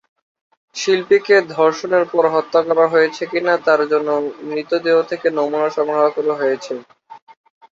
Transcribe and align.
শিল্পীকে 0.75 1.35
ধর্ষণের 1.55 2.05
পর 2.11 2.23
হত্যা 2.35 2.59
করা 2.67 2.85
হয়েছে 2.87 3.23
কিনা 3.31 3.53
তার 3.65 3.81
জন্য 3.91 4.09
মৃতদেহ 4.49 4.95
থেকে 5.11 5.27
নমুনা 5.37 5.69
সংগ্রহ 5.77 6.03
করা 6.15 6.33
হয়েছে। 6.41 6.73